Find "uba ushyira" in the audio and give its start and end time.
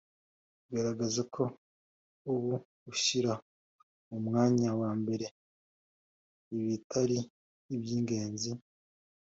2.33-3.33